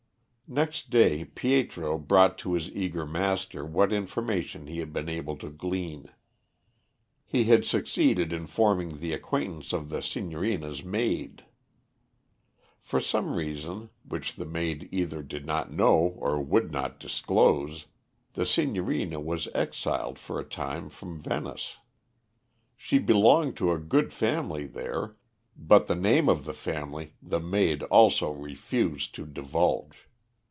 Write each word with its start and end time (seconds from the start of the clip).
Next 0.53 0.89
day 0.89 1.23
Pietro 1.23 1.97
brought 1.97 2.37
to 2.39 2.51
his 2.55 2.67
eager 2.71 3.05
master 3.05 3.65
what 3.65 3.93
information 3.93 4.67
he 4.67 4.79
had 4.79 4.91
been 4.91 5.07
able 5.07 5.37
to 5.37 5.49
glean. 5.49 6.11
He 7.25 7.45
had 7.45 7.63
succeeded 7.65 8.33
in 8.33 8.47
forming 8.47 8.97
the 8.99 9.13
acquaintance 9.13 9.71
of 9.71 9.87
the 9.87 10.01
Signorina's 10.01 10.83
maid. 10.83 11.45
For 12.81 12.99
some 12.99 13.33
reason, 13.33 13.91
which 14.03 14.35
the 14.35 14.43
maid 14.45 14.89
either 14.91 15.23
did 15.23 15.45
not 15.45 15.71
know 15.71 15.99
or 16.19 16.41
would 16.41 16.69
not 16.69 16.99
disclose, 16.99 17.85
the 18.33 18.45
Signorina 18.45 19.21
was 19.21 19.47
exiled 19.55 20.19
for 20.19 20.37
a 20.37 20.43
time 20.43 20.89
from 20.89 21.21
Venice. 21.21 21.77
She 22.75 22.99
belonged 22.99 23.55
to 23.55 23.71
a 23.71 23.79
good 23.79 24.11
family 24.11 24.67
there, 24.67 25.15
but 25.55 25.87
the 25.87 25.95
name 25.95 26.27
of 26.27 26.43
the 26.43 26.53
family 26.53 27.13
the 27.21 27.39
maid 27.39 27.83
also 27.83 28.31
refused 28.33 29.15
to 29.15 29.25
divulge. 29.25 30.09